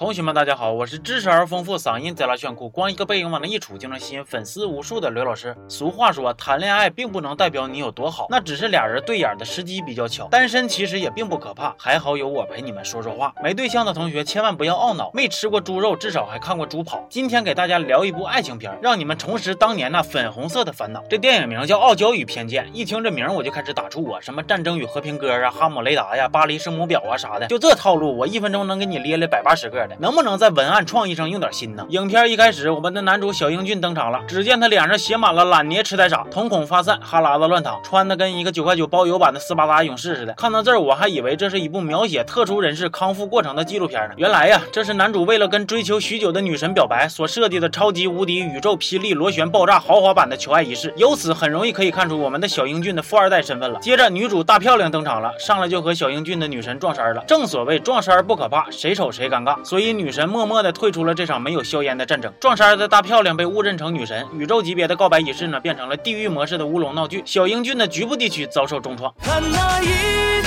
[0.00, 5.54] 同学们，大家好，我是知识而丰富、嗓音贼拉炫酷、光一个背影往那一杵就能吸引粉丝无数的刘老师。
[5.68, 10.26] 俗话说，谈恋爱并不能代表你有多好，那只是俩人对眼的时机比较巧。
[10.28, 13.34] 单身其实也并不可怕，还好有我陪你们说说话。
[13.42, 17.04] 没对象的同学千万不要懊恼，没吃过猪肉，至少还看过猪跑。
[17.10, 21.04] 今天给大家聊一部爱情片，让你们重拾当年那粉红色的烦恼。
[21.10, 30.70] 这电影名叫《傲娇与偏见》，一听这名我就开始打怵啊，什么战争与和平歌啊、哈姆雷达呀、巴黎圣母婊啊啥的，就这套路，我一分钟能给你列列百八十个能不能在文？
[30.70, 31.84] 案创意上用点心呢。
[31.88, 34.20] 影片一开始，我们的男主小英俊登场了。
[34.28, 40.32] 只见他脸上写满了懒捏痴呆傻，瞳孔发散，哈喇子乱淌，穿的跟一个九块九包邮版的斯巴达勇士似的。
[40.34, 44.14] 看到这儿，我还以为这是一部描写特殊人士康复过程的纪录片呢。
[44.16, 50.94] 原来呀，这是男主为了跟追求许久的女神表白所设计的超级无敌宇宙霹雳螺旋爆炸豪华版的求爱仪式。
[50.96, 53.80] 由此很容易可以看出我们的小英俊的富二代身份了。
[53.80, 57.24] 接着，女主大漂亮登场了，上来就和小英俊的女神撞衫了。
[57.26, 59.56] 正所谓撞衫不可怕，谁丑谁尴尬。
[59.64, 60.60] 所以所以女神默默。
[60.60, 69.10] 的退出了这场没有硝烟的战争，撞衫的大漂亮被误认成女神，宇宙级别的告白仪式呢变成了地狱模式的乌龙闹剧，小英俊的局部地区遭受重创。
[69.22, 70.39] 看那一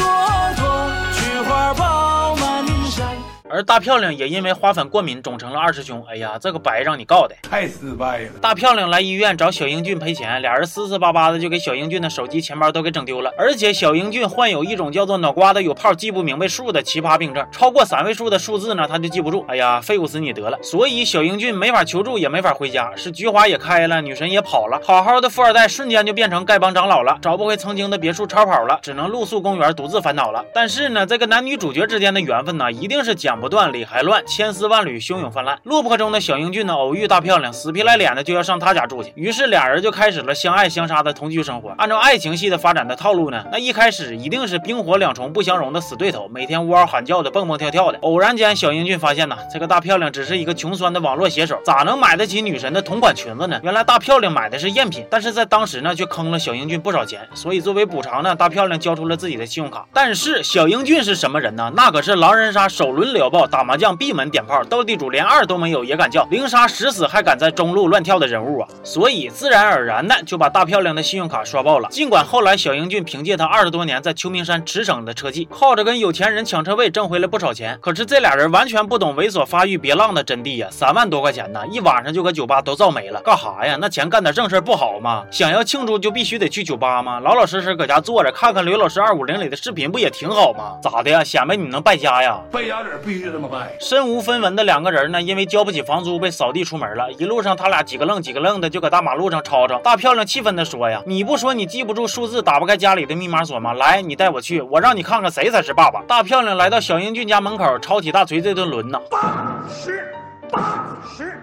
[3.54, 6.04] 而大漂亮也因为花粉过敏肿成了二师兄。
[6.10, 8.32] 哎呀，这个白让你告的太失败了。
[8.42, 13.32] 大漂亮来医院找小英俊赔钱，俩人撕撕巴巴的就给小英俊的手机、钱包都给整丢了。
[13.38, 19.46] 而且小英俊患有一种叫做脑瓜子有泡、记不明白数的奇葩病症，超过三位数的数字呢他就记不住。
[19.48, 20.58] 哎呀，废物死你得了。
[20.64, 30.44] 所以小英俊没法求助，也没法回家，是菊花也开了，女神也跑了，好好的富二代瞬间就变成丐帮长老了，找不回曾经的别墅超跑了，只能露宿公园独自烦恼了。
[30.56, 34.26] 但是呢，这个男女主角之间的缘分呢，一定是讲不不断、理还乱。
[34.26, 35.60] 千丝万缕，汹涌泛滥。
[35.64, 39.12] 落魄中的小英俊呢，偶遇大漂亮，死皮赖脸的就要上他家住去。
[39.18, 41.72] 于是俩人就开始了相爱相杀的同居生活。
[41.72, 47.98] 按照爱情戏的发展的套路呢，那一开始一定是冰火两重不相容的死对头，每天呜嗷喊叫的，蹦蹦跳跳的。
[48.00, 53.60] 偶然间，小英俊发现呢，这个大漂亮只是一个穷酸的网络写手，咋能买得起女神的同款裙子呢？
[53.62, 57.28] 原来大漂亮买的是赝品，但是在当时呢，却坑了小英俊不少钱。
[57.34, 59.86] 所以作为补偿呢，大漂亮交出了自己的信用卡。
[59.94, 61.70] 但是小英俊是什么人呢？
[61.76, 68.70] 那可是狼人杀首轮了爆，打麻将闭门点炮，斗地主连二都没有也敢叫，零杀十死还敢在中路乱跳的人物啊！
[68.84, 71.90] 所以自然而然的就把大漂亮的信用卡刷爆了。
[71.90, 80.68] 尽管后来小英俊凭借他二十多年在秋名山驰骋的车技，靠着跟有钱人抢车位挣回了不少钱，可是这俩人完全不懂猥琐发育别浪的真谛呀！
[80.70, 83.76] 三万多块钱呢，一晚上就搁酒吧都造没了，干哈呀？
[83.82, 85.26] 那钱干点正事不好吗？
[85.32, 87.20] 想要庆祝就必须得去酒吧吗？
[87.20, 90.78] 老老实实搁家坐着看看刘老师二五零里的视频不也挺好吗？
[90.84, 91.24] 咋的呀？
[91.24, 92.40] 显摆你能败家呀？
[92.52, 97.12] 败家子必须这么办，身无分文的两个人呢，因为交不起房租被扫地出门了。
[97.14, 99.80] 一路上他俩几个愣几个愣的就搁大马路上吵吵。
[99.80, 103.74] 大漂亮气愤的说呀：“你不说你记不住数字，打不开家里的密码锁吗？
[103.74, 109.00] 来，你带我去，我让你看看谁才是爸爸。”大漂亮来到小英俊家门口，抄起大锤这顿抡呐。
[109.10, 110.14] 八十，
[110.52, 110.86] 八
[111.18, 111.43] 十。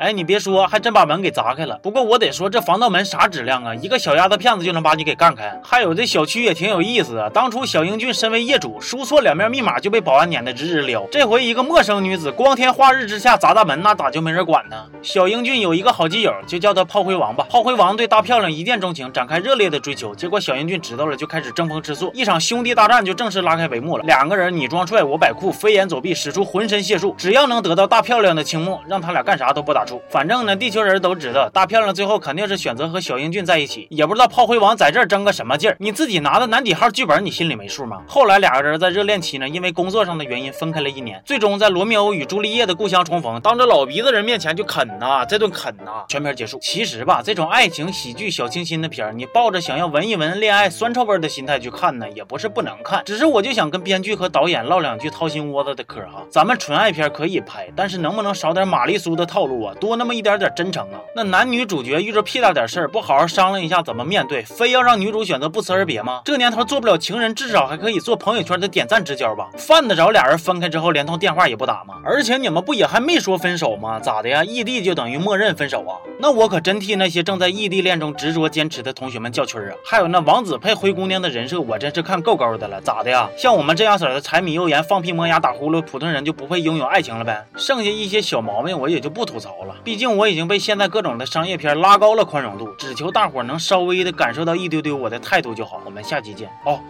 [0.00, 1.78] 哎，你别说，还真把门给砸开了。
[1.82, 3.74] 不过我得说，这防盗门啥质量啊？
[3.74, 5.54] 一个小丫头片子就能把你给干开。
[5.62, 7.28] 还有这小区也挺有意思啊。
[7.28, 11.06] 当初小英俊身为业主，输错两面密码就被保安撵得直直撩。
[11.12, 14.86] 这回一个陌生女子光天化日之下砸大门，那咋就没人管呢？
[15.02, 17.46] 小英俊有一个好基友，就叫他炮灰王吧。
[17.50, 20.14] 炮灰王对大漂亮一见钟情，展开热烈的追求。
[20.14, 24.04] 结果小英俊知道了，就开始争风吃醋，一场兄弟大战就正式拉开帷幕了。
[24.04, 29.84] 两个人你装帅我摆酷，飞檐走壁，使出浑身解数，只要能得到大漂亮的倾慕，让他俩干啥都不打。
[30.08, 33.86] 反正呢，地球人都知道，大漂亮最后肯定是选择和小英俊在一起。
[33.90, 35.76] 也不知道炮灰王在这争个什么劲儿。
[35.80, 38.02] 你自己拿的男几号剧本，你心里没数吗？
[38.06, 46.58] 后来俩个人在热恋期呢，因为工作上的原因分开了一年，最终在罗密欧与朱丽叶的故乡重逢，当着老鼻子人面前就啃呐，这顿啃呐，全片结束。
[46.60, 53.02] 其实吧，这种爱情喜剧小清新的片儿，你抱着想要闻一闻恋爱酸臭味的心态去看呢，也不是不能看。
[53.04, 56.24] 只是我就想跟编剧和导演唠两句掏心窝子的嗑哈。
[56.30, 59.74] 咱们纯爱片可以拍，但是能不能少点玛丽苏的套路啊？
[59.80, 61.00] 多那么一点点真诚啊！
[61.16, 66.20] 那男女主角遇着屁大点事儿，不好好商量一下怎么面对，非要让女主选择不辞而别吗？
[66.24, 69.48] 这年头做不了情人，至少还可以做朋友圈的点赞之交吧？
[69.56, 71.94] 犯得着俩人分开之后连通电话也不打吗？
[72.04, 73.98] 而且你们不也还没说分手吗？
[73.98, 74.44] 咋的呀？
[74.44, 75.96] 异地就等于默认分手啊？
[76.18, 79.74] 那我可真替那些正在异地恋中执着坚持的同学们叫屈啊！
[79.84, 82.80] 还有那王子配灰姑娘的人设，我真是看够够的了。
[82.82, 83.28] 咋的呀？
[83.38, 87.46] 像我们这样色的柴米油盐放屁磨牙打呼噜，普通人就不配拥有爱情了呗？
[87.56, 95.80] 剩下一些小毛病我也就不吐槽了毕竟我已经被现在各种的商业片拉高了宽容度，只求大伙能稍微的感受到一丢丢我的态度就好。
[95.84, 96.80] 我们下期见哦。